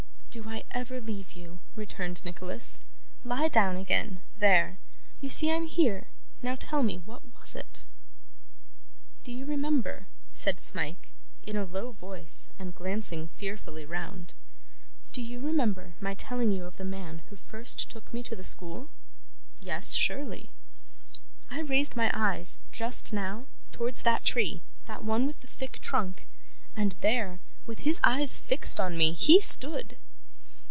[0.33, 2.83] 'Do I ever leave you?' returned Nicholas.
[3.25, 4.77] 'Lie down again there!
[5.19, 6.07] You see I'm here.
[6.41, 7.81] Now, tell me; what was it?'
[9.25, 11.09] 'Do you remember,' said Smike,
[11.43, 14.31] in a low voice, and glancing fearfully round,
[15.11, 18.41] 'do you remember my telling you of the man who first took me to the
[18.41, 18.87] school?'
[19.59, 20.49] 'Yes, surely.'
[21.49, 26.25] 'I raised my eyes, just now, towards that tree that one with the thick trunk
[26.73, 29.97] and there, with his eyes fixed on me, he stood!